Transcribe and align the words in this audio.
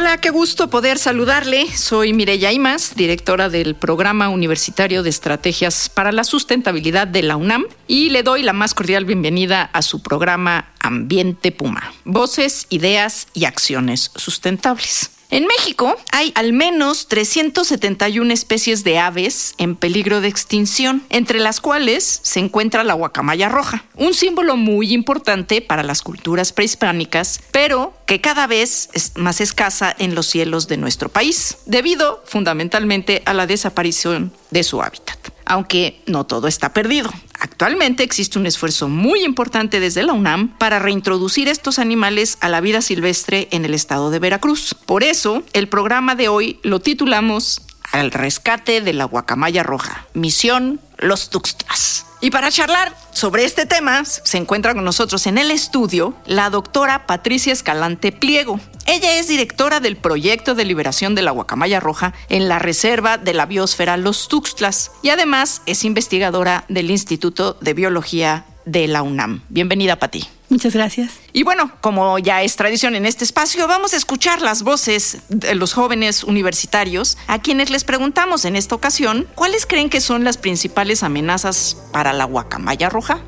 Hola, 0.00 0.18
qué 0.18 0.30
gusto 0.30 0.70
poder 0.70 0.96
saludarle. 0.96 1.66
Soy 1.76 2.12
Mireya 2.12 2.52
Imas, 2.52 2.94
directora 2.94 3.48
del 3.48 3.74
Programa 3.74 4.28
Universitario 4.28 5.02
de 5.02 5.10
Estrategias 5.10 5.88
para 5.88 6.12
la 6.12 6.22
Sustentabilidad 6.22 7.08
de 7.08 7.24
la 7.24 7.36
UNAM, 7.36 7.64
y 7.88 8.10
le 8.10 8.22
doy 8.22 8.44
la 8.44 8.52
más 8.52 8.74
cordial 8.74 9.04
bienvenida 9.04 9.64
a 9.64 9.82
su 9.82 10.00
programa 10.00 10.72
Ambiente 10.78 11.50
Puma. 11.50 11.92
Voces, 12.04 12.68
ideas 12.70 13.26
y 13.34 13.44
acciones 13.46 14.12
sustentables. 14.14 15.17
En 15.30 15.46
México 15.46 15.94
hay 16.10 16.32
al 16.34 16.54
menos 16.54 17.06
371 17.08 18.32
especies 18.32 18.82
de 18.82 18.98
aves 18.98 19.54
en 19.58 19.76
peligro 19.76 20.22
de 20.22 20.28
extinción, 20.28 21.02
entre 21.10 21.38
las 21.38 21.60
cuales 21.60 22.20
se 22.22 22.40
encuentra 22.40 22.82
la 22.82 22.94
guacamaya 22.94 23.50
roja, 23.50 23.84
un 23.94 24.14
símbolo 24.14 24.56
muy 24.56 24.94
importante 24.94 25.60
para 25.60 25.82
las 25.82 26.00
culturas 26.00 26.54
prehispánicas, 26.54 27.42
pero 27.52 27.92
que 28.06 28.22
cada 28.22 28.46
vez 28.46 28.88
es 28.94 29.12
más 29.16 29.42
escasa 29.42 29.94
en 29.98 30.14
los 30.14 30.26
cielos 30.26 30.66
de 30.66 30.78
nuestro 30.78 31.10
país, 31.10 31.58
debido 31.66 32.22
fundamentalmente 32.24 33.22
a 33.26 33.34
la 33.34 33.46
desaparición 33.46 34.32
de 34.50 34.62
su 34.62 34.80
hábitat. 34.80 35.17
Aunque 35.48 36.00
no 36.06 36.24
todo 36.24 36.46
está 36.46 36.72
perdido. 36.72 37.10
Actualmente 37.40 38.02
existe 38.02 38.38
un 38.38 38.46
esfuerzo 38.46 38.88
muy 38.88 39.24
importante 39.24 39.80
desde 39.80 40.02
la 40.02 40.12
UNAM 40.12 40.56
para 40.58 40.78
reintroducir 40.78 41.48
estos 41.48 41.78
animales 41.78 42.36
a 42.40 42.48
la 42.48 42.60
vida 42.60 42.82
silvestre 42.82 43.48
en 43.50 43.64
el 43.64 43.74
estado 43.74 44.10
de 44.10 44.18
Veracruz. 44.18 44.74
Por 44.86 45.02
eso, 45.02 45.42
el 45.54 45.68
programa 45.68 46.14
de 46.14 46.28
hoy 46.28 46.60
lo 46.62 46.80
titulamos 46.80 47.62
Al 47.90 48.10
rescate 48.10 48.80
de 48.82 48.92
la 48.92 49.04
guacamaya 49.04 49.62
roja. 49.62 50.06
Misión 50.14 50.80
Los 50.98 51.30
Tuxtlas. 51.30 52.04
Y 52.20 52.30
para 52.30 52.50
charlar 52.50 52.94
sobre 53.12 53.44
este 53.44 53.64
tema, 53.64 54.04
se 54.04 54.38
encuentra 54.38 54.74
con 54.74 54.84
nosotros 54.84 55.26
en 55.26 55.38
el 55.38 55.50
estudio 55.50 56.14
la 56.26 56.50
doctora 56.50 57.06
Patricia 57.06 57.52
Escalante 57.52 58.10
Pliego. 58.10 58.60
Ella 58.90 59.18
es 59.18 59.28
directora 59.28 59.80
del 59.80 59.98
proyecto 59.98 60.54
de 60.54 60.64
liberación 60.64 61.14
de 61.14 61.20
la 61.20 61.30
guacamaya 61.30 61.78
roja 61.78 62.14
en 62.30 62.48
la 62.48 62.58
reserva 62.58 63.18
de 63.18 63.34
la 63.34 63.44
biosfera 63.44 63.98
Los 63.98 64.28
Tuxtlas 64.28 64.92
y 65.02 65.10
además 65.10 65.60
es 65.66 65.84
investigadora 65.84 66.64
del 66.70 66.90
Instituto 66.90 67.58
de 67.60 67.74
Biología 67.74 68.46
de 68.64 68.88
la 68.88 69.02
UNAM. 69.02 69.42
Bienvenida, 69.50 69.96
Pati. 69.96 70.26
Muchas 70.48 70.72
gracias. 70.72 71.12
Y 71.34 71.42
bueno, 71.42 71.70
como 71.82 72.18
ya 72.18 72.42
es 72.42 72.56
tradición 72.56 72.94
en 72.94 73.04
este 73.04 73.24
espacio, 73.24 73.68
vamos 73.68 73.92
a 73.92 73.98
escuchar 73.98 74.40
las 74.40 74.62
voces 74.62 75.18
de 75.28 75.54
los 75.54 75.74
jóvenes 75.74 76.24
universitarios 76.24 77.18
a 77.26 77.42
quienes 77.42 77.68
les 77.68 77.84
preguntamos 77.84 78.46
en 78.46 78.56
esta 78.56 78.74
ocasión 78.74 79.26
cuáles 79.34 79.66
creen 79.66 79.90
que 79.90 80.00
son 80.00 80.24
las 80.24 80.38
principales 80.38 81.02
amenazas 81.02 81.76
para 81.92 82.14
la 82.14 82.24
guacamaya 82.24 82.88
roja. 82.88 83.20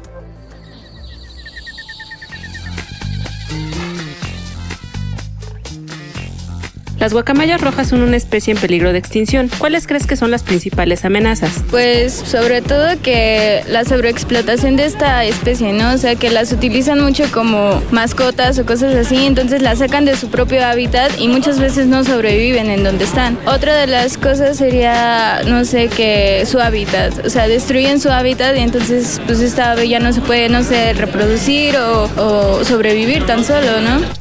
Las 7.01 7.15
guacamayas 7.15 7.63
rojas 7.63 7.89
son 7.89 8.03
una 8.03 8.19
especie 8.19 8.53
en 8.53 8.61
peligro 8.61 8.93
de 8.93 8.99
extinción. 8.99 9.51
¿Cuáles 9.57 9.87
crees 9.87 10.07
que 10.07 10.17
son 10.17 10.31
las 10.31 10.43
principales 10.43 11.07
amenazas? 11.07 11.65
Pues 11.71 12.13
sobre 12.13 12.61
todo 12.61 13.01
que 13.03 13.65
la 13.69 13.87
sobreexplotación 13.87 14.77
de 14.77 14.85
esta 14.85 15.25
especie, 15.25 15.73
¿no? 15.73 15.95
O 15.95 15.97
sea, 15.97 16.17
que 16.17 16.29
las 16.29 16.53
utilizan 16.53 17.01
mucho 17.01 17.25
como 17.33 17.83
mascotas 17.91 18.59
o 18.59 18.67
cosas 18.67 18.95
así, 18.95 19.25
entonces 19.25 19.63
las 19.63 19.79
sacan 19.79 20.05
de 20.05 20.15
su 20.15 20.29
propio 20.29 20.63
hábitat 20.63 21.19
y 21.19 21.29
muchas 21.29 21.59
veces 21.59 21.87
no 21.87 22.05
sobreviven 22.05 22.69
en 22.69 22.85
donde 22.85 23.05
están. 23.05 23.39
Otra 23.47 23.77
de 23.77 23.87
las 23.87 24.19
cosas 24.19 24.59
sería, 24.59 25.41
no 25.47 25.65
sé, 25.65 25.89
que 25.89 26.45
su 26.45 26.61
hábitat, 26.61 27.25
o 27.25 27.31
sea, 27.31 27.49
destruyen 27.49 27.99
su 27.99 28.11
hábitat 28.11 28.55
y 28.59 28.61
entonces 28.61 29.23
pues 29.25 29.41
esta 29.41 29.73
ave 29.73 29.89
ya 29.89 30.01
no 30.01 30.13
se 30.13 30.21
puede, 30.21 30.51
no 30.51 30.63
sé, 30.63 30.93
reproducir 30.93 31.79
o, 31.79 32.63
sobrevivir 32.63 33.25
tan 33.25 33.43
solo, 33.43 33.81
¿no? 33.81 34.20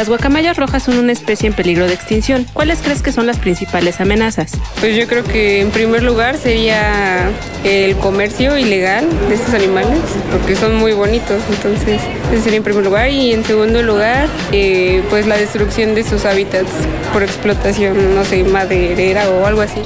Las 0.00 0.08
guacamayas 0.08 0.56
rojas 0.56 0.84
son 0.84 0.96
una 0.96 1.12
especie 1.12 1.46
en 1.46 1.52
peligro 1.52 1.86
de 1.86 1.92
extinción. 1.92 2.46
¿Cuáles 2.54 2.80
crees 2.80 3.02
que 3.02 3.12
son 3.12 3.26
las 3.26 3.38
principales 3.38 4.00
amenazas? 4.00 4.52
Pues 4.80 4.96
yo 4.96 5.06
creo 5.06 5.22
que 5.22 5.60
en 5.60 5.70
primer 5.70 6.02
lugar 6.02 6.38
sería 6.38 7.28
el 7.64 7.94
comercio 7.96 8.56
ilegal 8.56 9.06
de 9.28 9.34
estos 9.34 9.52
animales, 9.52 9.98
porque 10.32 10.56
son 10.56 10.76
muy 10.76 10.94
bonitos, 10.94 11.42
entonces 11.50 12.00
ese 12.32 12.42
sería 12.42 12.56
en 12.56 12.62
primer 12.62 12.82
lugar. 12.82 13.10
Y 13.10 13.34
en 13.34 13.44
segundo 13.44 13.82
lugar, 13.82 14.26
eh, 14.52 15.02
pues 15.10 15.26
la 15.26 15.36
destrucción 15.36 15.94
de 15.94 16.02
sus 16.02 16.24
hábitats 16.24 16.70
por 17.12 17.22
explotación, 17.22 18.14
no 18.14 18.24
sé, 18.24 18.42
maderera 18.42 19.28
o 19.28 19.44
algo 19.44 19.60
así. 19.60 19.82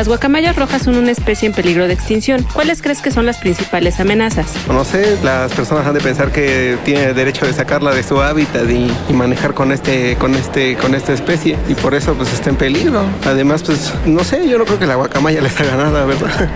Las 0.00 0.08
guacamayas 0.08 0.56
rojas 0.56 0.80
son 0.80 0.96
una 0.96 1.10
especie 1.10 1.46
en 1.46 1.52
peligro 1.52 1.86
de 1.86 1.92
extinción. 1.92 2.46
¿Cuáles 2.54 2.80
crees 2.80 3.02
que 3.02 3.10
son 3.10 3.26
las 3.26 3.36
principales 3.36 4.00
amenazas? 4.00 4.46
No 4.66 4.82
sé, 4.82 5.18
las 5.22 5.52
personas 5.52 5.86
han 5.86 5.92
de 5.92 6.00
pensar 6.00 6.32
que 6.32 6.78
tiene 6.86 7.12
derecho 7.12 7.44
de 7.44 7.52
sacarla 7.52 7.94
de 7.94 8.02
su 8.02 8.18
hábitat 8.22 8.64
y, 8.70 8.90
manejar 9.12 9.52
con 9.52 9.72
este, 9.72 10.16
con 10.16 10.34
este, 10.34 10.78
con 10.78 10.94
esta 10.94 11.12
especie 11.12 11.58
y 11.68 11.74
por 11.74 11.94
eso 11.94 12.14
pues 12.14 12.32
está 12.32 12.48
en 12.48 12.56
peligro. 12.56 13.02
Además, 13.26 13.62
pues 13.62 13.92
no 14.06 14.24
sé, 14.24 14.48
yo 14.48 14.56
no 14.56 14.64
creo 14.64 14.78
que 14.78 14.86
la 14.86 14.94
guacamaya 14.94 15.40
les 15.42 15.60
haga 15.60 15.76
nada, 15.76 16.06
¿verdad? 16.06 16.48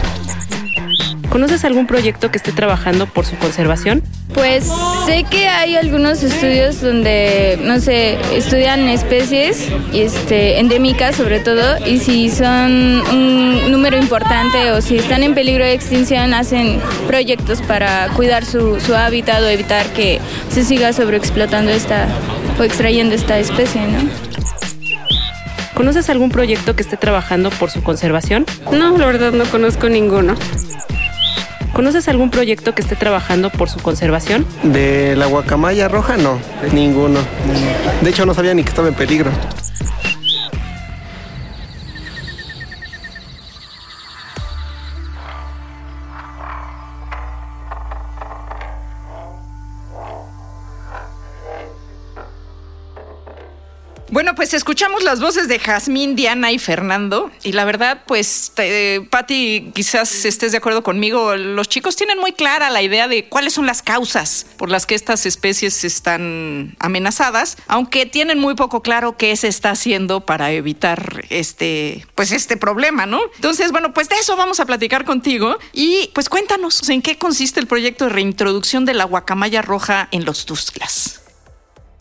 ¿Conoces 1.34 1.64
algún 1.64 1.88
proyecto 1.88 2.30
que 2.30 2.38
esté 2.38 2.52
trabajando 2.52 3.06
por 3.06 3.26
su 3.26 3.36
conservación? 3.38 4.04
Pues 4.34 4.70
sé 5.04 5.24
que 5.28 5.48
hay 5.48 5.74
algunos 5.74 6.22
estudios 6.22 6.80
donde, 6.80 7.58
no 7.60 7.80
sé, 7.80 8.18
estudian 8.32 8.88
especies 8.88 9.68
este, 9.92 10.60
endémicas 10.60 11.16
sobre 11.16 11.40
todo 11.40 11.84
y 11.84 11.98
si 11.98 12.30
son 12.30 13.00
un 13.10 13.72
número 13.72 13.98
importante 13.98 14.70
o 14.70 14.80
si 14.80 14.96
están 14.96 15.24
en 15.24 15.34
peligro 15.34 15.64
de 15.64 15.72
extinción 15.72 16.34
hacen 16.34 16.80
proyectos 17.08 17.60
para 17.62 18.06
cuidar 18.10 18.44
su, 18.44 18.78
su 18.78 18.94
hábitat 18.94 19.42
o 19.42 19.48
evitar 19.48 19.86
que 19.86 20.20
se 20.50 20.62
siga 20.62 20.92
sobreexplotando 20.92 21.72
esta 21.72 22.06
o 22.60 22.62
extrayendo 22.62 23.12
esta 23.16 23.40
especie, 23.40 23.80
¿no? 23.88 24.08
¿Conoces 25.74 26.08
algún 26.10 26.30
proyecto 26.30 26.76
que 26.76 26.82
esté 26.82 26.96
trabajando 26.96 27.50
por 27.50 27.72
su 27.72 27.82
conservación? 27.82 28.46
No, 28.70 28.96
la 28.96 29.06
verdad 29.06 29.32
no 29.32 29.44
conozco 29.46 29.88
ninguno. 29.88 30.36
¿Conoces 31.74 32.06
algún 32.08 32.30
proyecto 32.30 32.72
que 32.72 32.82
esté 32.82 32.94
trabajando 32.94 33.50
por 33.50 33.68
su 33.68 33.80
conservación? 33.80 34.46
De 34.62 35.16
la 35.16 35.26
guacamaya 35.26 35.88
roja, 35.88 36.16
no, 36.16 36.38
ninguno. 36.72 37.18
De 38.00 38.10
hecho, 38.10 38.24
no 38.24 38.32
sabía 38.32 38.54
ni 38.54 38.62
que 38.62 38.68
estaba 38.68 38.86
en 38.86 38.94
peligro. 38.94 39.32
Pues 54.44 54.52
escuchamos 54.52 55.02
las 55.02 55.20
voces 55.20 55.48
de 55.48 55.58
Jazmín, 55.58 56.16
Diana 56.16 56.52
y 56.52 56.58
Fernando. 56.58 57.30
Y 57.44 57.52
la 57.52 57.64
verdad, 57.64 58.02
pues, 58.06 58.52
eh, 58.58 59.00
Patti, 59.08 59.70
quizás 59.74 60.26
estés 60.26 60.52
de 60.52 60.58
acuerdo 60.58 60.82
conmigo. 60.82 61.34
Los 61.34 61.70
chicos 61.70 61.96
tienen 61.96 62.18
muy 62.18 62.34
clara 62.34 62.68
la 62.68 62.82
idea 62.82 63.08
de 63.08 63.26
cuáles 63.26 63.54
son 63.54 63.64
las 63.64 63.80
causas 63.80 64.44
por 64.58 64.68
las 64.68 64.84
que 64.84 64.96
estas 64.96 65.24
especies 65.24 65.82
están 65.84 66.76
amenazadas, 66.78 67.56
aunque 67.68 68.04
tienen 68.04 68.38
muy 68.38 68.54
poco 68.54 68.82
claro 68.82 69.16
qué 69.16 69.34
se 69.34 69.48
está 69.48 69.70
haciendo 69.70 70.20
para 70.20 70.52
evitar 70.52 71.24
este, 71.30 72.06
pues, 72.14 72.30
este 72.30 72.58
problema, 72.58 73.06
¿no? 73.06 73.22
Entonces, 73.36 73.72
bueno, 73.72 73.94
pues 73.94 74.10
de 74.10 74.16
eso 74.16 74.36
vamos 74.36 74.60
a 74.60 74.66
platicar 74.66 75.06
contigo. 75.06 75.56
Y 75.72 76.10
pues 76.12 76.28
cuéntanos 76.28 76.86
en 76.90 77.00
qué 77.00 77.16
consiste 77.16 77.60
el 77.60 77.66
proyecto 77.66 78.04
de 78.04 78.10
reintroducción 78.10 78.84
de 78.84 78.92
la 78.92 79.04
guacamaya 79.04 79.62
roja 79.62 80.06
en 80.10 80.26
los 80.26 80.44
Tuxtlas. 80.44 81.23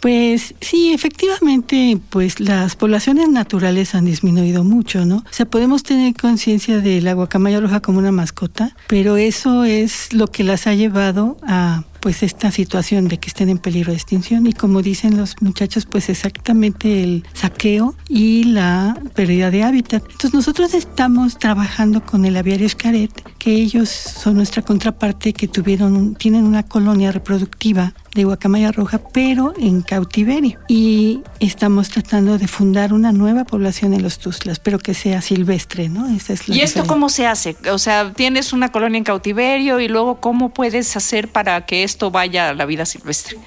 Pues 0.04 0.54
sí, 0.60 0.92
efectivamente, 0.92 1.98
pues 2.10 2.42
las 2.42 2.76
poblaciones 2.76 3.30
naturales 3.30 3.96
han 3.96 4.04
disminuido 4.04 4.66
mucho, 4.66 5.06
¿no? 5.06 5.20
O 5.20 5.24
sea, 5.32 5.46
podemos 5.46 5.84
tener 5.84 6.14
conciencia 6.14 6.82
de 6.82 7.02
la 7.02 7.14
guacamaya 7.14 7.62
roja 7.62 7.80
como 7.80 8.00
una 8.00 8.12
mascota, 8.12 8.76
pero 8.90 9.16
eso 9.16 9.64
es 9.64 10.12
lo 10.12 10.28
que 10.28 10.44
las 10.44 10.68
ha 10.68 10.74
llevado 10.74 11.38
a 11.48 11.86
pues 12.04 12.22
esta 12.22 12.52
situación 12.52 13.08
de 13.08 13.18
que 13.18 13.30
estén 13.30 13.48
en 13.48 13.58
peligro 13.58 13.92
de 13.92 13.96
extinción 13.96 14.46
y 14.46 14.52
como 14.52 14.82
dicen 14.82 15.16
los 15.16 15.42
muchachos 15.42 15.86
pues 15.86 16.10
exactamente 16.10 17.02
el 17.02 17.24
saqueo 17.32 17.96
y 18.10 18.44
la 18.44 18.98
pérdida 19.16 19.50
de 19.52 19.64
hábitat. 19.64 20.04
Entonces 20.04 20.34
nosotros 20.34 20.74
estamos 20.74 21.40
trabajando 21.40 22.04
con 22.06 22.26
el 22.26 22.36
aviario 22.36 22.66
Escaret, 22.66 23.24
que 23.40 23.54
ellos 23.54 23.88
son 23.88 24.36
nuestra 24.36 24.64
contraparte 24.64 25.32
que 25.32 25.48
tuvieron 25.48 26.16
tienen 26.16 26.44
una 26.44 26.64
colonia 26.64 27.14
reproductiva 27.14 27.94
de 28.14 28.24
guacamaya 28.26 28.72
roja, 28.72 29.00
pero 29.12 29.54
en 29.58 29.82
cautiverio. 29.82 30.60
Y 30.68 31.22
estamos 31.40 31.90
tratando 31.90 32.38
de 32.38 32.48
fundar 32.48 32.94
una 32.94 33.12
nueva 33.12 33.44
población 33.44 33.94
en 33.94 34.04
los 34.04 34.20
Tuzlas, 34.20 34.60
pero 34.60 34.80
que 34.80 34.94
sea 34.94 35.22
silvestre, 35.22 35.90
¿no? 35.90 36.08
Esa 36.16 36.34
es 36.34 36.48
¿Y 36.48 36.62
esto 36.62 36.86
cómo 36.86 37.10
se 37.10 37.26
hace? 37.26 37.56
O 37.72 37.78
sea, 37.78 38.14
tienes 38.14 38.54
una 38.54 38.72
colonia 38.72 38.98
en 38.98 39.04
cautiverio 39.04 39.80
y 39.80 39.88
luego 39.88 40.20
cómo 40.20 40.50
puedes 40.50 40.96
hacer 40.96 41.28
para 41.28 41.66
que 41.66 41.84
esto 41.94 42.10
vaya 42.10 42.50
a 42.50 42.54
la 42.56 42.66
vida 42.66 42.86
silvestre. 42.86 43.38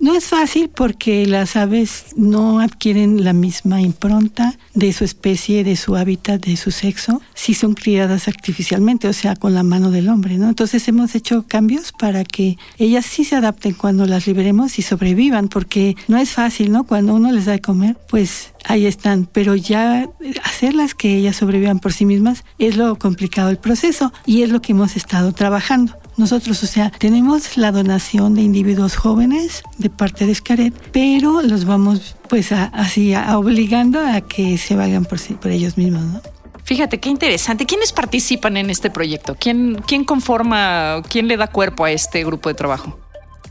No 0.00 0.16
es 0.16 0.24
fácil 0.24 0.68
porque 0.68 1.26
las 1.26 1.54
aves 1.54 2.06
no 2.16 2.58
adquieren 2.58 3.22
la 3.22 3.32
misma 3.32 3.80
impronta 3.80 4.58
de 4.74 4.92
su 4.92 5.04
especie, 5.04 5.62
de 5.62 5.76
su 5.76 5.94
hábitat, 5.94 6.44
de 6.44 6.56
su 6.56 6.72
sexo, 6.72 7.22
si 7.34 7.54
son 7.54 7.74
criadas 7.74 8.26
artificialmente, 8.26 9.06
o 9.06 9.12
sea, 9.12 9.36
con 9.36 9.54
la 9.54 9.62
mano 9.62 9.92
del 9.92 10.08
hombre, 10.08 10.38
¿no? 10.38 10.48
Entonces 10.48 10.88
hemos 10.88 11.14
hecho 11.14 11.44
cambios 11.46 11.92
para 11.92 12.24
que 12.24 12.56
ellas 12.78 13.06
sí 13.06 13.24
se 13.24 13.36
adapten 13.36 13.74
cuando 13.74 14.04
las 14.06 14.26
liberemos 14.26 14.80
y 14.80 14.82
sobrevivan, 14.82 15.46
porque 15.46 15.94
no 16.08 16.18
es 16.18 16.30
fácil, 16.30 16.72
¿no? 16.72 16.82
Cuando 16.82 17.14
uno 17.14 17.30
les 17.30 17.44
da 17.44 17.52
de 17.52 17.60
comer, 17.60 17.96
pues 18.08 18.54
ahí 18.64 18.86
están, 18.86 19.28
pero 19.32 19.54
ya 19.54 20.08
hacerlas 20.42 20.96
que 20.96 21.16
ellas 21.16 21.36
sobrevivan 21.36 21.78
por 21.78 21.92
sí 21.92 22.06
mismas 22.06 22.42
es 22.58 22.76
lo 22.76 22.98
complicado 22.98 23.48
del 23.48 23.58
proceso 23.58 24.12
y 24.26 24.42
es 24.42 24.50
lo 24.50 24.60
que 24.60 24.72
hemos 24.72 24.96
estado 24.96 25.30
trabajando. 25.30 26.01
Nosotros, 26.16 26.62
o 26.62 26.66
sea, 26.66 26.90
tenemos 26.90 27.56
la 27.56 27.72
donación 27.72 28.34
de 28.34 28.42
individuos 28.42 28.96
jóvenes 28.96 29.62
de 29.78 29.88
parte 29.88 30.26
de 30.26 30.34
Scaret, 30.34 30.74
pero 30.92 31.42
los 31.42 31.64
vamos 31.64 32.16
pues 32.28 32.52
así 32.52 33.14
obligando 33.14 34.00
a 34.00 34.20
que 34.20 34.58
se 34.58 34.76
valgan 34.76 35.04
por, 35.04 35.18
por 35.38 35.50
ellos 35.50 35.76
mismos, 35.78 36.02
¿no? 36.02 36.20
Fíjate, 36.64 37.00
qué 37.00 37.08
interesante. 37.08 37.66
¿Quiénes 37.66 37.92
participan 37.92 38.56
en 38.56 38.70
este 38.70 38.88
proyecto? 38.88 39.36
¿Quién, 39.38 39.82
¿Quién 39.86 40.04
conforma, 40.04 41.02
quién 41.08 41.26
le 41.26 41.36
da 41.36 41.48
cuerpo 41.48 41.84
a 41.84 41.90
este 41.90 42.24
grupo 42.24 42.48
de 42.48 42.54
trabajo? 42.54 42.98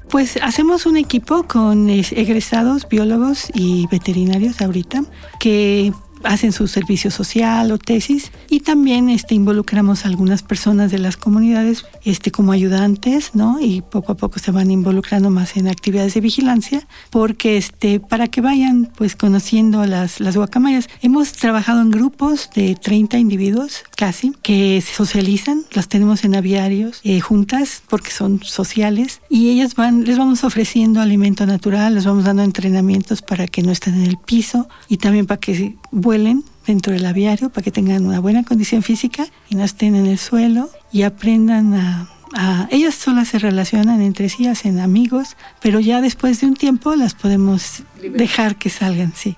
Pues 0.09 0.37
hacemos 0.41 0.85
un 0.85 0.97
equipo 0.97 1.43
con 1.43 1.89
egresados, 1.89 2.87
biólogos 2.87 3.47
y 3.53 3.87
veterinarios 3.87 4.61
ahorita 4.61 5.03
que 5.39 5.93
hacen 6.23 6.51
su 6.51 6.67
servicio 6.67 7.11
social 7.11 7.71
o 7.71 7.77
tesis 7.77 8.31
y 8.49 8.61
también 8.61 9.09
este, 9.09 9.35
involucramos 9.35 10.05
a 10.05 10.07
algunas 10.07 10.43
personas 10.43 10.91
de 10.91 10.99
las 10.99 11.17
comunidades 11.17 11.85
este, 12.03 12.31
como 12.31 12.51
ayudantes, 12.51 13.31
¿no? 13.33 13.59
Y 13.59 13.81
poco 13.81 14.13
a 14.13 14.15
poco 14.15 14.39
se 14.39 14.51
van 14.51 14.71
involucrando 14.71 15.29
más 15.29 15.57
en 15.57 15.67
actividades 15.67 16.13
de 16.13 16.21
vigilancia 16.21 16.87
porque 17.09 17.57
este, 17.57 17.99
para 17.99 18.27
que 18.27 18.41
vayan 18.41 18.91
pues 18.95 19.15
conociendo 19.15 19.85
las, 19.85 20.19
las 20.19 20.35
guacamayas. 20.35 20.89
Hemos 21.01 21.33
trabajado 21.33 21.81
en 21.81 21.91
grupos 21.91 22.49
de 22.55 22.75
30 22.75 23.17
individuos 23.17 23.83
casi 23.95 24.33
que 24.43 24.81
se 24.81 24.93
socializan, 24.93 25.63
las 25.73 25.87
tenemos 25.87 26.23
en 26.23 26.35
aviarios 26.35 27.01
eh, 27.03 27.19
juntas 27.19 27.83
porque 27.89 28.11
son 28.11 28.41
sociales 28.43 29.21
y 29.29 29.49
ellas 29.49 29.75
van, 29.75 30.03
les 30.03 30.17
vamos 30.17 30.43
ofreciendo 30.43 31.01
alimento 31.01 31.45
natural, 31.45 31.95
les 31.95 32.05
vamos 32.05 32.25
dando 32.25 32.43
entrenamientos 32.43 33.21
para 33.21 33.47
que 33.47 33.61
no 33.61 33.71
estén 33.71 33.95
en 33.95 34.03
el 34.03 34.17
piso 34.17 34.67
y 34.87 34.97
también 34.97 35.25
para 35.25 35.39
que 35.39 35.75
vuelen 35.91 36.43
dentro 36.65 36.93
del 36.93 37.05
aviario 37.05 37.49
para 37.49 37.63
que 37.63 37.71
tengan 37.71 38.05
una 38.05 38.19
buena 38.19 38.43
condición 38.43 38.81
física 38.81 39.27
y 39.49 39.55
no 39.55 39.63
estén 39.63 39.95
en 39.95 40.05
el 40.05 40.17
suelo 40.17 40.69
y 40.91 41.03
aprendan 41.03 41.73
a, 41.73 42.67
ellas 42.71 42.95
solas 42.95 43.27
se 43.27 43.39
relacionan 43.39 44.01
entre 44.01 44.29
sí, 44.29 44.47
hacen 44.47 44.79
amigos, 44.79 45.35
pero 45.61 45.81
ya 45.81 45.99
después 45.99 46.39
de 46.39 46.47
un 46.47 46.55
tiempo 46.55 46.95
las 46.95 47.13
podemos 47.13 47.83
dejar 48.01 48.55
que 48.55 48.69
salgan, 48.69 49.13
sí. 49.13 49.35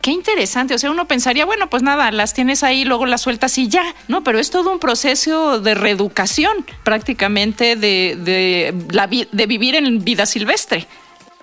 Qué 0.00 0.12
interesante, 0.12 0.74
o 0.74 0.78
sea, 0.78 0.92
uno 0.92 1.08
pensaría, 1.08 1.44
bueno, 1.44 1.68
pues 1.68 1.82
nada, 1.82 2.12
las 2.12 2.34
tienes 2.34 2.62
ahí, 2.62 2.84
luego 2.84 3.06
las 3.06 3.22
sueltas 3.22 3.58
y 3.58 3.66
ya, 3.66 3.82
¿no? 4.06 4.22
Pero 4.22 4.38
es 4.38 4.50
todo 4.50 4.70
un 4.70 4.78
proceso 4.78 5.60
de 5.60 5.74
reeducación, 5.74 6.52
prácticamente 6.84 7.74
de, 7.74 8.16
de, 8.22 8.72
la, 8.92 9.08
de 9.08 9.46
vivir 9.46 9.74
en 9.74 10.04
vida 10.04 10.24
silvestre. 10.24 10.86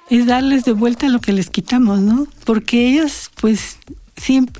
Es 0.09 0.25
darles 0.25 0.63
de 0.63 0.71
vuelta 0.71 1.09
lo 1.09 1.19
que 1.19 1.33
les 1.33 1.49
quitamos, 1.49 1.99
¿no? 1.99 2.27
Porque 2.45 2.87
ellas, 2.87 3.29
pues, 3.41 3.77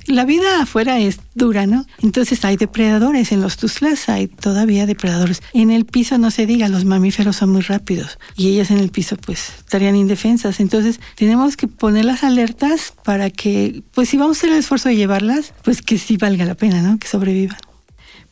la 0.06 0.24
vida 0.24 0.62
afuera 0.62 0.98
es 0.98 1.20
dura, 1.34 1.66
¿no? 1.66 1.86
Entonces 2.02 2.44
hay 2.44 2.56
depredadores, 2.56 3.32
en 3.32 3.40
los 3.40 3.56
tuslas 3.56 4.08
hay 4.08 4.28
todavía 4.28 4.86
depredadores. 4.86 5.42
En 5.52 5.70
el 5.70 5.84
piso 5.84 6.18
no 6.18 6.30
se 6.30 6.46
diga, 6.46 6.68
los 6.68 6.84
mamíferos 6.84 7.36
son 7.36 7.50
muy 7.50 7.62
rápidos 7.62 8.18
y 8.36 8.48
ellas 8.48 8.70
en 8.70 8.78
el 8.78 8.90
piso 8.90 9.16
pues 9.16 9.50
estarían 9.58 9.96
indefensas. 9.96 10.60
Entonces 10.60 11.00
tenemos 11.14 11.56
que 11.56 11.68
poner 11.68 12.04
las 12.04 12.22
alertas 12.22 12.92
para 13.04 13.30
que, 13.30 13.82
pues 13.92 14.08
si 14.08 14.16
vamos 14.16 14.36
a 14.36 14.40
hacer 14.40 14.52
el 14.52 14.58
esfuerzo 14.58 14.88
de 14.88 14.96
llevarlas, 14.96 15.52
pues 15.62 15.82
que 15.82 15.98
sí 15.98 16.16
valga 16.16 16.44
la 16.44 16.54
pena, 16.54 16.82
¿no? 16.82 16.98
Que 16.98 17.08
sobrevivan. 17.08 17.58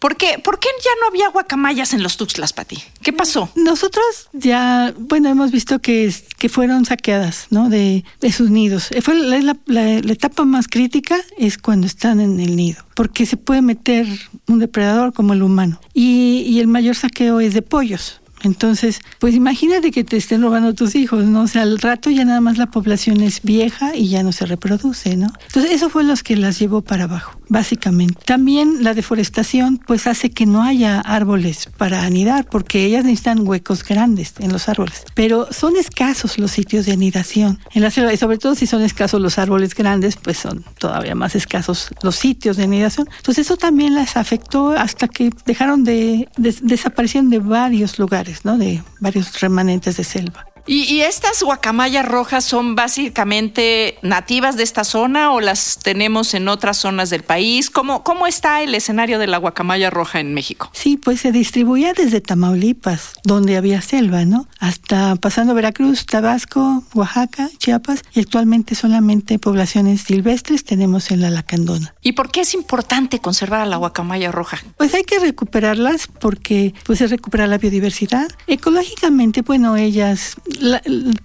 ¿Por 0.05 0.19
qué, 0.19 0.39
¿Por 0.39 0.59
qué 0.59 0.69
ya 0.85 0.91
no 1.01 1.09
había 1.09 1.31
guacamayas 1.31 1.95
en 1.95 2.03
los 2.03 2.19
Tuxtlas, 2.19 2.53
Pati? 2.53 2.77
¿Qué 3.01 3.15
pasó? 3.15 3.49
Nosotros 3.55 4.05
ya, 4.35 4.93
bueno, 4.99 5.31
hemos 5.31 5.51
visto 5.51 5.79
que, 5.79 6.15
que 6.37 6.51
fueron 6.51 6.85
saqueadas, 6.85 7.47
¿no? 7.49 7.71
De, 7.71 8.05
de 8.21 8.31
sus 8.31 8.51
nidos. 8.51 8.91
Fue 9.01 9.15
la, 9.15 9.57
la, 9.65 9.97
etapa 9.97 10.45
más 10.45 10.69
crítica 10.69 11.17
es 11.39 11.57
cuando 11.57 11.87
están 11.87 12.21
en 12.21 12.39
el 12.39 12.55
nido, 12.55 12.85
porque 12.95 13.25
se 13.25 13.39
puede 13.39 13.63
meter 13.63 14.07
un 14.47 14.59
depredador 14.59 15.15
como 15.15 15.33
el 15.33 15.43
humano. 15.43 15.81
Y, 15.95 16.45
y 16.49 16.61
el 16.61 16.67
mayor 16.67 16.97
saqueo 16.97 17.41
es 17.41 17.55
de 17.55 17.63
pollos. 17.63 18.21
Entonces, 18.45 19.01
pues 19.19 19.35
imagínate 19.35 19.91
que 19.91 20.05
te 20.05 20.17
estén 20.17 20.43
robando 20.43 20.75
tus 20.75 20.95
hijos, 20.95 21.25
¿no? 21.25 21.43
O 21.43 21.49
sea, 21.49 21.63
al 21.63 21.79
rato 21.79 22.11
ya 22.11 22.25
nada 22.25 22.41
más 22.41 22.59
la 22.59 22.67
población 22.67 23.21
es 23.21 23.43
vieja 23.43 23.95
y 23.95 24.09
ya 24.09 24.23
no 24.23 24.33
se 24.33 24.47
reproduce, 24.47 25.17
¿no? 25.17 25.33
Entonces, 25.47 25.73
eso 25.73 25.89
fue 25.91 26.05
lo 26.05 26.15
que 26.23 26.37
las 26.37 26.59
llevó 26.59 26.83
para 26.83 27.05
abajo, 27.05 27.39
básicamente. 27.49 28.15
También 28.25 28.85
la 28.85 28.95
deforestación, 28.95 29.79
pues 29.79 30.07
hace 30.07 30.31
que 30.31 30.47
no 30.47 30.63
haya 30.63 31.01
árboles 31.01 31.69
para 31.77 32.05
anidar, 32.05 32.47
porque 32.47 32.85
ellas 32.85 33.05
necesitan 33.05 33.47
huecos 33.47 33.85
grandes 33.85 34.35
en 34.39 34.53
los 34.53 34.69
árboles. 34.69 35.05
Pero 35.15 35.49
son 35.51 35.77
escasos 35.77 36.39
los 36.39 36.51
sitios 36.53 36.87
de 36.87 36.93
anidación 36.93 37.59
en 37.73 37.83
la 37.83 37.91
selva, 37.91 38.13
y 38.13 38.17
sobre 38.17 38.39
todo 38.39 38.55
si 38.55 38.67
son 38.67 38.83
escasos 38.83 39.21
los 39.21 39.39
árboles 39.39 39.75
grandes, 39.75 40.17
pues 40.17 40.39
son 40.39 40.65
todavía 40.79 41.15
más 41.15 41.35
escasos 41.35 41.89
los 42.03 42.17
sitios 42.17 42.57
de 42.57 42.65
anidación. 42.65 43.09
Entonces, 43.17 43.47
eso 43.47 43.57
también 43.57 43.95
las 43.95 44.17
afectó 44.17 44.71
hasta 44.71 45.09
que 45.09 45.31
dejaron 45.47 45.85
de, 45.85 46.29
de 46.37 46.55
desaparecieron 46.63 47.31
de 47.31 47.39
varios 47.39 47.99
lugares. 47.99 48.34
De 48.43 48.83
varios 49.01 49.41
remanentes 49.41 49.97
de 49.97 50.05
selva. 50.05 50.54
¿Y, 50.67 51.03
estas 51.03 51.43
guacamayas 51.43 52.07
rojas 52.07 52.45
son 52.45 52.75
básicamente 52.75 53.99
nativas 54.01 54.57
de 54.57 54.63
esta 54.63 54.85
zona 54.85 55.33
o 55.33 55.41
las 55.41 55.79
tenemos 55.83 56.33
en 56.33 56.49
otras 56.49 56.79
zonas 56.79 57.11
del 57.11 57.23
país? 57.23 57.69
¿Cómo, 57.69 58.03
¿Cómo 58.03 58.27
está 58.27 58.63
el 58.63 58.75
escenario 58.75 59.19
de 59.19 59.27
la 59.27 59.37
guacamaya 59.37 59.91
roja 59.91 60.21
en 60.21 60.33
México? 60.33 60.71
Sí, 60.73 60.97
pues 60.97 61.21
se 61.21 61.33
distribuía 61.33 61.93
desde 61.93 62.23
Tamaulipas, 62.23 63.13
donde 63.25 63.59
había 63.59 63.83
selva, 63.83 64.25
¿no? 64.25 64.49
Hasta 64.59 65.17
pasando 65.17 65.55
Veracruz, 65.55 66.07
Tabasco, 66.07 66.83
Oaxaca, 66.95 67.51
Chiapas 67.59 68.03
y 68.15 68.21
actualmente 68.21 68.75
solamente 68.75 69.39
poblaciones 69.39 70.03
silvestres 70.03 70.65
tenemos 70.65 71.11
en 71.11 71.21
la 71.21 71.29
Lacandona. 71.29 71.95
¿Y 72.01 72.13
por 72.13 72.31
qué 72.31 72.41
es 72.41 72.55
importante 72.55 73.19
conservar 73.19 73.61
a 73.61 73.67
la 73.67 73.77
guacamaya 73.77 74.33
roja? 74.33 74.59
Pues 74.79 74.95
hay 74.95 75.05
que 75.05 75.19
recuperarlas 75.19 76.07
porque 76.07 76.73
pues 76.85 77.01
se 77.01 77.07
recupera 77.07 77.47
la 77.47 77.59
biodiversidad. 77.59 78.29
Ecológicamente, 78.47 79.43
bueno, 79.43 79.77
ellas 79.77 80.37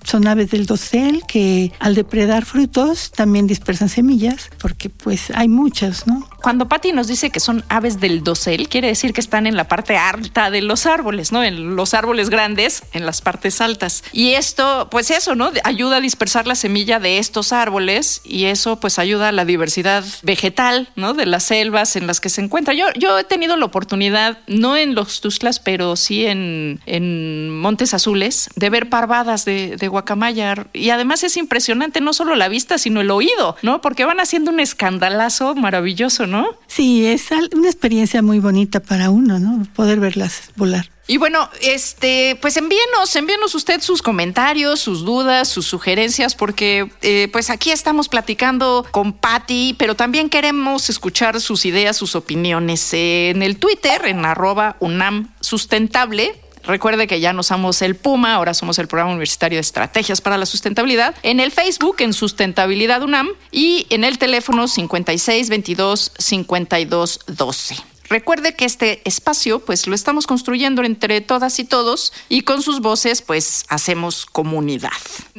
son 0.04 0.28
aves 0.28 0.52
del 0.52 0.66
dosel 0.66 1.24
que 1.28 1.72
al 1.80 1.96
depredar 1.96 2.46
frutos 2.46 3.12
también 3.12 3.48
dispersan 3.48 3.90
semillas, 3.90 4.50
porque 4.62 4.90
pues 4.90 5.32
hay 5.34 5.48
muchas, 5.48 6.08
¿no? 6.08 6.28
Cuando 6.42 6.68
Patti 6.68 6.92
nos 6.92 7.08
dice 7.08 7.30
que 7.30 7.40
son 7.40 7.64
aves 7.70 8.00
del 8.00 8.24
dosel, 8.24 8.70
quiere 8.70 8.88
decir 8.88 9.14
que 9.14 9.22
están 9.22 9.48
en 9.48 9.58
la 9.58 9.68
parte 9.68 9.98
alta 9.98 10.50
de 10.50 10.62
los 10.62 10.86
árboles, 10.86 11.32
¿no? 11.32 11.44
En 11.44 11.76
los 11.76 11.94
árboles 11.94 12.30
grandes, 12.30 12.84
en 12.94 13.06
las 13.06 13.22
partes 13.22 13.62
altas. 13.62 14.04
Y 14.14 14.34
esto, 14.34 14.88
pues 14.90 15.12
eso, 15.12 15.36
¿no? 15.36 15.52
Ayuda 15.64 15.98
a 15.98 16.02
dispersar 16.02 16.48
la 16.48 16.56
semilla 16.56 17.00
de 17.00 17.18
estos 17.18 17.52
árboles 17.52 18.22
y 18.24 18.46
eso 18.46 18.80
pues 18.80 19.00
ayuda 19.00 19.30
a 19.30 19.32
la 19.32 19.46
diversidad 19.46 20.04
vegetal, 20.24 20.90
¿no? 20.96 21.14
De 21.14 21.26
las 21.26 21.44
selvas 21.44 21.96
en 21.96 22.08
las 22.08 22.20
que 22.20 22.30
se 22.30 22.42
encuentra. 22.42 22.74
Yo, 22.74 22.86
yo 22.96 23.20
he 23.20 23.24
tenido 23.24 23.58
la 23.58 23.66
oportunidad, 23.66 24.40
no 24.48 24.78
en 24.78 24.96
los 24.96 25.22
Tuzlas, 25.22 25.60
pero 25.60 25.96
sí 25.96 26.26
en, 26.26 26.80
en 26.86 27.50
Montes 27.50 27.94
Azules, 27.94 28.50
de 28.56 28.70
ver 28.70 28.90
parvadas 28.90 29.46
de, 29.46 29.76
de 29.76 29.88
guacamaya. 29.88 30.68
Y 30.74 30.90
además 30.92 31.24
es 31.24 31.38
impresionante 31.38 32.02
no 32.02 32.14
solo 32.14 32.36
la 32.36 32.48
vista, 32.48 32.78
sino 32.78 33.02
el 33.02 33.12
oído, 33.12 33.56
¿no? 33.62 33.82
Porque 33.82 34.06
van 34.06 34.20
haciendo 34.20 34.52
un 34.52 34.60
escandalazo 34.60 35.56
maravilloso, 35.56 36.28
¿no? 36.30 36.48
Sí, 36.68 37.06
es 37.06 37.28
una 37.54 37.68
experiencia 37.68 38.22
muy 38.22 38.40
bonita 38.40 38.80
para 38.80 39.10
uno, 39.10 39.40
¿no? 39.40 39.66
Poder 39.76 40.00
verlas 40.00 40.52
volar. 40.56 40.90
Y 41.10 41.18
bueno, 41.18 41.50
este, 41.62 42.38
pues 42.40 42.56
envíenos, 42.56 43.16
envíenos 43.16 43.56
usted 43.56 43.82
sus 43.82 44.04
comentarios, 44.04 44.80
sus 44.80 45.04
dudas, 45.04 45.48
sus 45.50 45.66
sugerencias, 45.66 46.36
porque 46.36 46.92
eh, 47.02 47.30
pues 47.32 47.50
aquí 47.50 47.72
estamos 47.72 48.08
platicando 48.10 48.86
con 48.92 49.14
Patti, 49.14 49.76
pero 49.80 49.96
también 49.96 50.30
queremos 50.30 50.88
escuchar 50.88 51.42
sus 51.42 51.66
ideas, 51.66 51.98
sus 51.98 52.16
opiniones 52.16 52.94
en 52.94 53.42
el 53.42 53.58
Twitter, 53.58 54.06
en 54.06 54.24
arroba 54.24 54.78
UNAM 54.80 55.34
Sustentable 55.42 56.40
Recuerde 56.64 57.08
que 57.08 57.20
ya 57.20 57.34
no 57.34 57.44
somos 57.44 57.82
el 57.82 57.96
Puma, 57.96 58.36
ahora 58.36 58.54
somos 58.54 58.80
el 58.80 58.88
Programa 58.88 59.12
Universitario 59.12 59.58
de 59.58 59.62
Estrategias 59.62 60.22
para 60.22 60.38
la 60.38 60.46
Sustentabilidad. 60.46 61.16
En 61.24 61.40
el 61.40 61.52
Facebook, 61.52 61.98
en 62.00 62.14
Sustentabilidad 62.14 63.02
UNAM, 63.02 63.30
y 63.52 63.88
en 63.90 64.04
el 64.04 64.18
teléfono 64.18 64.68
56 64.68 65.50
22 65.50 66.12
52 66.18 67.20
12. 67.28 67.76
Recuerde 68.10 68.56
que 68.56 68.66
este 68.66 69.02
espacio 69.06 69.60
pues 69.60 69.86
lo 69.86 69.94
estamos 69.94 70.26
construyendo 70.26 70.84
entre 70.84 71.22
todas 71.22 71.60
y 71.60 71.64
todos 71.64 72.12
y 72.28 72.42
con 72.42 72.64
sus 72.64 72.82
voces 72.82 73.22
pues 73.22 73.66
hacemos 73.70 74.26
comunidad. 74.26 74.90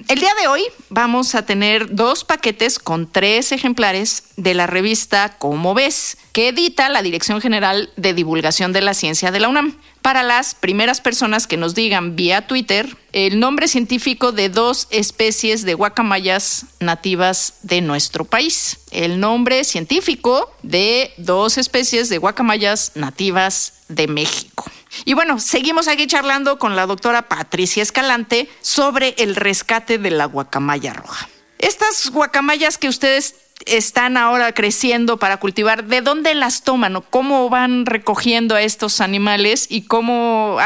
El 0.06 0.20
día 0.20 0.32
de 0.40 0.46
hoy 0.46 0.62
vamos 0.88 1.34
a 1.34 1.44
tener 1.44 1.92
dos 1.96 2.22
paquetes 2.22 2.78
con 2.78 3.10
tres 3.10 3.50
ejemplares 3.50 4.22
de 4.36 4.54
la 4.54 4.68
revista 4.68 5.36
Como 5.38 5.74
ves, 5.74 6.16
que 6.32 6.48
edita 6.48 6.88
la 6.88 7.02
Dirección 7.02 7.40
General 7.40 7.90
de 7.96 8.14
Divulgación 8.14 8.72
de 8.72 8.82
la 8.82 8.94
Ciencia 8.94 9.32
de 9.32 9.40
la 9.40 9.48
UNAM 9.48 9.76
para 10.02 10.22
las 10.22 10.54
primeras 10.54 11.00
personas 11.00 11.46
que 11.46 11.56
nos 11.56 11.74
digan 11.74 12.16
vía 12.16 12.46
Twitter 12.46 12.96
el 13.12 13.40
nombre 13.40 13.68
científico 13.68 14.32
de 14.32 14.48
dos 14.48 14.86
especies 14.90 15.62
de 15.62 15.74
guacamayas 15.74 16.66
nativas 16.78 17.54
de 17.62 17.80
nuestro 17.80 18.24
país. 18.24 18.78
El 18.92 19.20
nombre 19.20 19.64
científico 19.64 20.52
de 20.62 21.12
dos 21.16 21.58
especies 21.58 22.08
de 22.08 22.18
guacamayas 22.18 22.92
nativas 22.94 23.82
de 23.88 24.06
México. 24.06 24.64
Y 25.04 25.14
bueno, 25.14 25.38
seguimos 25.40 25.88
aquí 25.88 26.06
charlando 26.06 26.58
con 26.58 26.76
la 26.76 26.86
doctora 26.86 27.28
Patricia 27.28 27.82
Escalante 27.82 28.48
sobre 28.60 29.14
el 29.18 29.36
rescate 29.36 29.98
de 29.98 30.10
la 30.10 30.26
guacamaya 30.26 30.92
roja. 30.92 31.28
Estas 31.58 32.10
guacamayas 32.10 32.78
que 32.78 32.88
ustedes 32.88 33.34
están 33.66 34.16
ahora 34.16 34.52
creciendo 34.52 35.18
para 35.18 35.38
cultivar, 35.38 35.86
¿de 35.86 36.00
dónde 36.00 36.34
las 36.34 36.62
toman 36.62 37.02
cómo 37.10 37.48
van 37.48 37.86
recogiendo 37.86 38.54
a 38.54 38.62
estos 38.62 39.00
animales 39.00 39.66
y 39.68 39.82
cómo 39.82 40.58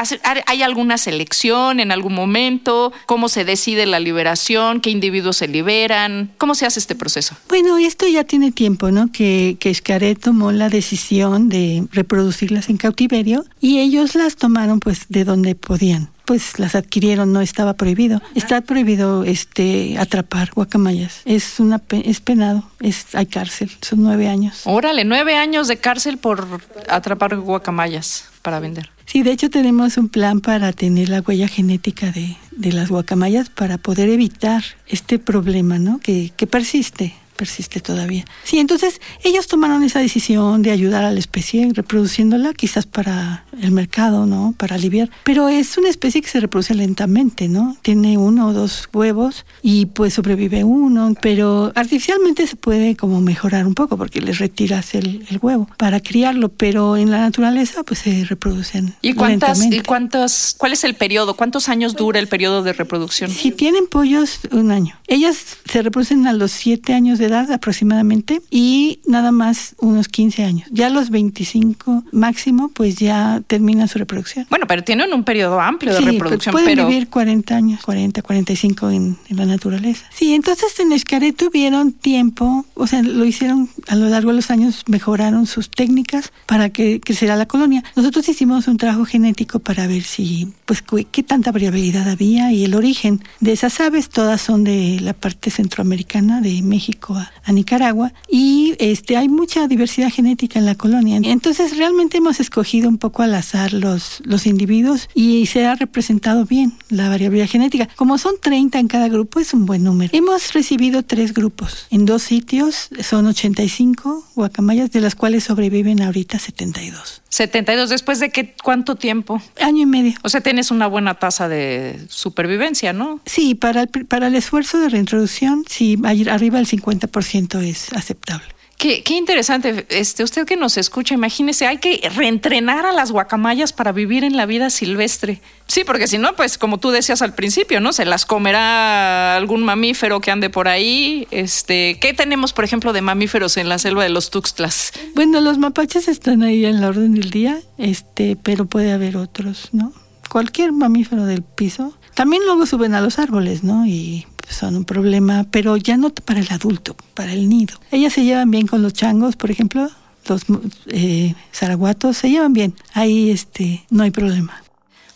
hay 0.47 0.63
alguna 0.63 0.99
selección 0.99 1.81
en 1.81 1.93
algún 1.93 2.15
momento? 2.15 2.93
¿Cómo 3.07 3.29
se 3.29 3.45
decide 3.45 3.87
la 3.87 4.01
liberación? 4.01 4.81
¿Qué 4.81 4.91
individuos 4.91 5.37
se 5.37 5.49
liberan? 5.49 6.33
¿Cómo 6.39 6.55
se 6.55 6.67
hace 6.67 6.81
este 6.81 6.95
proceso? 6.95 7.37
Bueno, 7.49 7.79
esto 7.79 8.07
ya 8.07 8.25
tiene 8.25 8.53
tiempo, 8.53 8.91
¿no? 8.91 9.11
Que, 9.13 9.57
que 9.61 9.75
tomó 10.15 10.53
la 10.53 10.69
decisión 10.69 11.49
de 11.49 11.87
reproducirlas 11.93 12.69
en 12.69 12.77
cautiverio 12.77 13.45
y 13.61 13.81
ellos 13.81 14.15
las 14.15 14.37
tomaron 14.37 14.81
pues 14.81 15.07
de 15.09 15.25
donde 15.25 15.55
podían 15.55 16.13
pues 16.25 16.59
las 16.59 16.75
adquirieron, 16.75 17.33
no 17.33 17.40
estaba 17.40 17.75
prohibido. 17.75 18.23
Está 18.35 18.61
prohibido 18.61 19.25
este 19.25 19.97
atrapar 19.99 20.50
guacamayas. 20.54 21.21
Es 21.25 21.61
una 21.61 21.81
es 21.90 22.21
penado, 22.21 22.69
es 22.81 23.14
hay 23.14 23.26
cárcel, 23.26 23.71
son 23.81 24.02
nueve 24.02 24.28
años. 24.28 24.62
Órale, 24.64 25.04
nueve 25.04 25.37
años 25.37 25.69
de 25.69 25.76
cárcel 25.76 26.19
por 26.19 26.47
atrapar 26.88 27.37
guacamayas 27.37 28.26
para 28.43 28.61
vender. 28.61 28.90
Sí, 29.07 29.23
de 29.23 29.33
hecho 29.33 29.50
tenemos 29.50 29.97
un 29.97 30.09
plan 30.09 30.40
para 30.40 30.73
tener 30.73 31.09
la 31.09 31.21
huella 31.21 31.47
genética 31.47 32.11
de, 32.11 32.37
de 32.52 32.73
las 32.73 32.88
guacamayas 32.88 33.50
para 33.50 33.78
poder 33.78 34.09
evitar 34.09 34.64
este 34.87 35.19
problema, 35.19 35.78
¿no? 35.78 35.99
Que, 36.00 36.33
que 36.37 36.47
persiste 36.47 37.14
persiste 37.35 37.81
todavía. 37.81 38.25
Sí, 38.45 38.59
entonces 38.59 39.00
ellos 39.23 39.47
tomaron 39.47 39.83
esa 39.83 40.00
decisión 40.00 40.62
de 40.62 40.71
ayudar 40.71 41.05
a 41.05 41.11
la 41.11 41.19
especie 41.19 41.69
reproduciéndola, 41.73 42.55
quizás 42.55 42.87
para 42.87 43.45
el 43.61 43.71
mercado, 43.71 44.26
¿no? 44.26 44.55
Para 44.57 44.76
aliviar. 44.76 45.11
Pero 45.25 45.49
es 45.49 45.76
una 45.79 45.88
especie 45.88 46.23
que 46.23 46.29
se 46.29 46.41
reproduce 46.41 46.75
lentamente, 46.75 47.49
¿no? 47.49 47.76
Tiene 47.83 48.19
uno 48.19 48.49
o 48.49 48.53
dos 48.53 48.88
huevos 48.93 49.45
y 49.62 49.87
pues 49.87 50.14
sobrevive 50.14 50.64
uno, 50.64 51.14
pero 51.21 51.73
artificialmente 51.75 52.47
se 52.47 52.57
puede 52.57 52.97
como 52.97 53.21
mejorar 53.21 53.67
un 53.67 53.75
poco 53.75 53.97
porque 53.97 54.21
les 54.21 54.38
retiras 54.38 54.95
el, 54.95 55.25
huevo 55.43 55.69
para 55.76 56.00
criarlo, 56.00 56.49
pero 56.49 56.97
en 56.97 57.11
la 57.11 57.19
naturaleza 57.19 57.83
pues 57.83 58.00
se 58.00 58.25
reproducen. 58.25 58.95
¿Y 59.03 59.14
cuántas, 59.14 59.64
¿y 59.64 59.81
cuántos, 59.81 60.55
cuál 60.57 60.73
es 60.73 60.85
el 60.85 60.95
periodo? 60.95 61.35
¿Cuántos 61.35 61.69
años 61.69 61.97
dura 61.97 62.21
el 62.21 62.29
periodo 62.29 62.62
de 62.62 62.73
reproducción? 62.73 63.31
Si 63.31 63.50
tienen 63.50 63.87
pollos, 63.87 64.41
un 64.53 64.71
año. 64.71 64.99
Ellas 65.07 65.59
se 65.64 65.83
reproducen 65.83 66.26
a 66.26 66.33
los 66.33 66.53
siete 66.53 66.95
años 66.95 67.19
de 67.19 67.24
edad 67.26 67.50
aproximadamente 67.52 68.40
y 68.50 69.00
nada 69.07 69.33
más 69.33 69.75
unos 69.78 70.09
15 70.09 70.45
años. 70.45 70.69
Ya 70.71 70.87
a 70.87 70.90
los 70.90 71.11
25 71.11 72.04
máximo, 72.12 72.71
pues 72.75 72.97
ya 72.97 73.43
termina 73.47 73.88
su 73.88 73.99
reproducción. 73.99 74.47
Bueno, 74.50 74.66
pero 74.66 74.83
tienen 74.83 75.12
un 75.12 75.25
periodo 75.25 75.61
amplio 75.61 75.93
de 75.93 76.00
pues, 76.00 76.12
reproducción. 76.12 76.52
Pueden 76.52 76.87
vivir 76.87 77.09
40 77.09 77.57
años, 77.57 77.83
40, 77.83 78.23
45 78.23 78.90
en, 78.90 79.16
en 79.28 79.37
la 79.37 79.47
naturaleza. 79.47 80.07
Sí, 80.12 80.35
entonces 80.35 80.78
en 80.81 80.93
Escaret 80.93 81.37
tuvieron 81.37 81.93
tiempo, 81.93 82.64
o 82.75 82.87
sea, 82.87 83.02
lo 83.02 83.25
hicieron 83.25 83.69
a 83.88 83.97
lo 83.97 84.09
largo 84.09 84.31
de 84.31 84.37
los 84.37 84.50
años, 84.50 84.83
mejoraron 84.87 85.47
sus 85.47 85.71
técnicas 85.71 86.33
para 86.47 86.71
que 86.71 87.00
creciera 87.00 87.37
la 87.37 87.47
colonia. 87.47 87.83
Nosotros 87.97 88.28
hicimos 88.28 88.69
un 88.69 88.76
trabajo 88.76 89.04
genético 89.04 89.59
para 89.59 89.87
ver 89.87 90.02
si, 90.02 90.52
pues, 90.64 90.83
qué 91.11 91.23
tanta 91.23 91.52
variabilidad 91.52 92.09
había 92.09 92.52
y 92.52 92.64
el 92.64 92.75
origen 92.75 93.23
de 93.40 93.52
esas 93.52 93.81
aves. 93.81 94.09
Todas 94.09 94.40
son 94.40 94.64
de 94.64 94.99
la 95.00 95.12
parte 95.12 95.50
centroamericana, 95.50 96.40
de 96.40 96.62
México 96.62 97.13
a, 97.16 97.30
Nicaragua 97.52 98.12
y 98.28 98.75
este 98.80 99.16
hay 99.16 99.28
mucha 99.28 99.68
diversidad 99.68 100.11
genética 100.11 100.59
en 100.59 100.66
la 100.66 100.75
colonia. 100.75 101.21
Entonces 101.23 101.76
realmente 101.76 102.18
hemos 102.18 102.40
escogido 102.40 102.88
un 102.88 102.99
poco 102.99 103.23
al 103.23 103.35
azar 103.35 103.73
los, 103.73 104.21
los 104.25 104.47
individuos 104.47 105.09
y 105.14 105.47
se 105.47 105.64
ha 105.66 105.75
representado 105.76 106.44
bien 106.47 106.73
la 106.88 107.09
variabilidad 107.09 107.49
genética. 107.49 107.88
Como 107.94 108.18
son 108.18 108.35
30 108.40 108.78
en 108.80 108.88
cada 108.88 109.09
grupo, 109.09 109.40
es 109.40 109.54
un 109.54 109.66
buen 109.66 109.85
número. 109.85 110.11
Hemos 110.16 110.52
recibido 110.52 111.02
tres 111.02 111.33
grupos. 111.33 111.87
En 111.90 112.06
dos 112.06 112.23
sitios 112.23 112.88
son 113.02 113.26
85 113.26 114.26
guacamayas, 114.35 114.90
de 114.90 115.00
las 115.00 115.14
cuales 115.14 115.44
sobreviven 115.44 116.02
ahorita 116.02 116.38
72. 116.38 117.24
72, 117.35 117.91
¿después 117.91 118.21
de 118.21 118.31
qué, 118.31 118.55
cuánto 118.62 118.95
tiempo? 118.95 119.43
Año 119.61 119.83
y 119.83 119.87
medio. 119.87 120.14
O 120.23 120.29
sea, 120.29 120.41
tienes 120.41 120.71
una 120.71 120.87
buena 120.87 121.14
tasa 121.14 121.49
de 121.49 121.99
supervivencia, 122.09 122.93
¿no? 122.93 123.19
Sí, 123.26 123.57
para 123.57 123.83
el, 123.83 123.88
para 123.88 124.29
el 124.29 124.37
esfuerzo 124.37 124.79
de 124.79 124.88
reintroducción, 124.88 125.64
sí, 125.69 125.99
arriba 126.05 126.59
del 126.59 126.69
50% 126.69 127.61
es 127.64 127.93
aceptable. 127.93 128.54
Qué, 128.78 129.02
qué, 129.02 129.14
interesante. 129.14 129.87
Este, 129.88 130.25
usted 130.25 130.47
que 130.47 130.57
nos 130.57 130.76
escucha, 130.76 131.14
imagínese, 131.14 131.66
hay 131.66 131.78
que 131.78 132.11
reentrenar 132.14 132.87
a 132.87 132.93
las 132.93 133.12
guacamayas 133.12 133.73
para 133.73 133.93
vivir 133.93 134.25
en 134.25 134.37
la 134.37 134.47
vida 134.47 134.69
silvestre. 134.69 135.40
Sí, 135.66 135.83
porque 135.85 136.07
si 136.07 136.19
no, 136.19 136.35
pues 136.35 136.59
como 136.59 136.78
tú 136.78 136.90
decías 136.90 137.23
al 137.23 137.35
principio, 137.35 137.81
¿no? 137.81 137.93
Se 137.93 138.04
las 138.04 138.26
comerá 138.26 139.37
algún 139.37 139.62
mamífero 139.62 140.21
que 140.21 140.31
ande 140.31 140.50
por 140.50 140.69
ahí. 140.69 141.26
Este, 141.31 141.99
¿qué 142.00 142.12
tenemos, 142.14 142.52
por 142.52 142.64
ejemplo, 142.64 142.93
de 142.93 143.00
mamíferos 143.00 143.57
en 143.57 143.69
la 143.69 143.78
selva 143.78 144.02
de 144.02 144.11
los 144.11 144.31
Tuxtlas? 144.31 144.93
Bueno, 145.14 145.40
los 145.40 145.59
mapaches 145.59 146.09
están 146.09 146.43
ahí 146.43 146.66
en 146.66 146.81
la 146.81 146.88
orden 146.88 147.14
del 147.14 147.31
día, 147.31 147.61
este, 147.78 148.37
pero 148.43 148.66
puede 148.66 148.93
haber 148.93 149.16
otros, 149.16 149.69
¿no? 149.73 149.93
Cualquier 150.28 150.73
mamífero 150.73 151.26
del 151.26 151.43
piso. 151.43 151.97
También 152.14 152.43
luego 152.45 152.66
suben 152.66 152.95
a 152.95 153.00
los 153.00 153.19
árboles, 153.19 153.62
¿no? 153.62 153.87
Y 153.87 154.26
son 154.49 154.77
un 154.77 154.85
problema, 154.85 155.47
pero 155.51 155.77
ya 155.77 155.97
no 155.97 156.11
para 156.11 156.41
el 156.41 156.49
adulto, 156.51 156.97
para 157.15 157.33
el 157.33 157.49
nido. 157.49 157.79
Ellas 157.91 158.13
se 158.13 158.25
llevan 158.25 158.51
bien 158.51 158.67
con 158.67 158.83
los 158.83 158.93
changos, 158.93 159.37
por 159.37 159.51
ejemplo, 159.51 159.91
los 160.29 160.43
eh, 160.87 161.35
zaraguatos 161.53 162.17
se 162.17 162.31
llevan 162.31 162.53
bien. 162.53 162.75
Ahí 162.93 163.31
este, 163.31 163.85
no 163.91 164.03
hay 164.03 164.11
problema. 164.11 164.63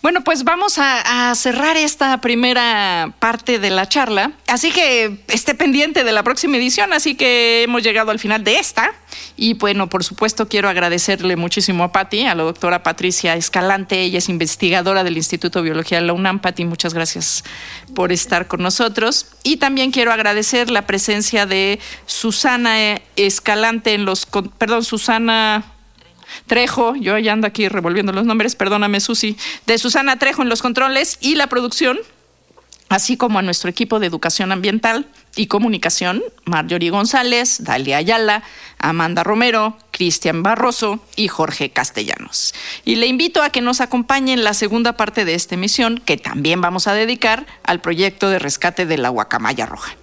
Bueno, 0.08 0.24
pues 0.24 0.42
vamos 0.42 0.78
a, 0.78 1.34
cerrar 1.34 1.76
esta 1.76 2.18
primera 2.22 3.12
parte 3.18 3.58
de 3.58 3.68
la 3.68 3.90
charla. 3.90 4.32
Así 4.46 4.72
que 4.72 5.22
esté 5.28 5.54
pendiente 5.54 6.02
de 6.02 6.12
la 6.12 6.22
próxima 6.22 6.56
edición. 6.56 6.94
Así 6.94 7.14
que 7.14 7.62
hemos 7.62 7.82
llegado 7.82 8.10
al 8.10 8.18
final 8.18 8.42
de 8.42 8.58
esta. 8.58 8.94
Y 9.36 9.52
bueno, 9.52 9.90
por 9.90 10.04
supuesto, 10.04 10.48
quiero 10.48 10.70
agradecerle 10.70 11.36
muchísimo 11.36 11.84
a 11.84 11.92
Patti, 11.92 12.24
a 12.24 12.34
la 12.34 12.44
doctora 12.44 12.82
Patricia 12.82 13.36
Escalante. 13.36 14.00
Ella 14.00 14.16
es 14.16 14.30
investigadora 14.30 15.04
del 15.04 15.18
Instituto 15.18 15.58
de 15.58 15.64
Biología 15.64 16.00
de 16.00 16.06
la 16.06 16.14
UNAM. 16.14 16.38
Patti, 16.38 16.64
muchas 16.64 16.94
gracias 16.94 17.44
por 17.94 18.10
estar 18.10 18.46
con 18.46 18.62
nosotros. 18.62 19.26
Y 19.42 19.58
también 19.58 19.90
quiero 19.90 20.10
agradecer 20.10 20.70
la 20.70 20.86
presencia 20.86 21.44
de 21.44 21.80
Susana 22.06 22.98
Escalante 23.16 23.92
en 23.92 24.06
los. 24.06 24.26
Perdón, 24.56 24.84
Susana. 24.84 25.74
Trejo, 26.47 26.97
yo 26.97 27.18
ya 27.18 27.32
ando 27.32 27.47
aquí 27.47 27.68
revolviendo 27.68 28.12
los 28.12 28.26
nombres, 28.26 28.56
perdóname 28.56 29.00
Susi, 29.00 29.37
de 29.66 29.78
Susana 29.78 30.18
Trejo 30.18 30.42
en 30.42 30.49
los 30.49 30.62
controles 30.62 31.18
y 31.20 31.35
la 31.35 31.47
producción, 31.49 31.99
así 32.88 33.16
como 33.16 33.38
a 33.38 33.42
nuestro 33.42 33.70
equipo 33.70 34.00
de 34.00 34.06
educación 34.06 34.52
ambiental 34.52 35.06
y 35.37 35.47
comunicación, 35.47 36.23
Marjorie 36.44 36.90
González, 36.90 37.62
Dalia 37.62 37.99
Ayala, 37.99 38.42
Amanda 38.78 39.23
Romero, 39.25 39.76
Cristian 39.90 40.42
Barroso 40.42 41.04
y 41.16 41.28
Jorge 41.28 41.70
Castellanos. 41.70 42.54
Y 42.85 42.97
le 42.97 43.06
invito 43.06 43.42
a 43.42 43.50
que 43.50 43.61
nos 43.61 43.80
acompañe 43.80 44.32
en 44.32 44.44
la 44.44 44.54
segunda 44.54 44.97
parte 44.97 45.25
de 45.25 45.35
esta 45.35 45.54
emisión, 45.54 46.00
que 46.04 46.16
también 46.16 46.61
vamos 46.61 46.87
a 46.87 46.94
dedicar 46.94 47.47
al 47.62 47.80
proyecto 47.80 48.30
de 48.30 48.38
rescate 48.38 48.87
de 48.87 48.99
la 48.99 49.11
guacamaya 49.11 49.66
roja. 49.66 49.97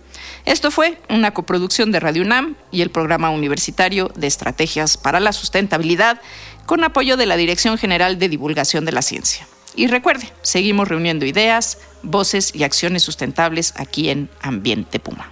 Esto 0.45 0.69
fue 0.69 0.99
una 1.09 1.33
coproducción 1.33 1.91
de 1.91 1.99
Radio 1.99 2.21
UNAM 2.21 2.55
y 2.71 2.81
el 2.81 2.91
Programa 2.91 3.31
Universitario 3.31 4.11
de 4.15 4.27
Estrategias 4.27 4.95
para 4.95 5.19
la 5.19 5.33
Sustentabilidad 5.33 6.21
con 6.67 6.83
apoyo 6.83 7.17
de 7.17 7.25
la 7.25 7.35
Dirección 7.35 7.79
General 7.79 8.19
de 8.19 8.29
Divulgación 8.29 8.85
de 8.85 8.91
la 8.91 9.01
Ciencia. 9.01 9.47
Y 9.75 9.87
recuerde, 9.87 10.31
seguimos 10.43 10.87
reuniendo 10.87 11.25
ideas, 11.25 11.79
voces 12.03 12.53
y 12.53 12.63
acciones 12.63 13.01
sustentables 13.01 13.73
aquí 13.75 14.09
en 14.09 14.29
Ambiente 14.41 14.99
Puma. 14.99 15.31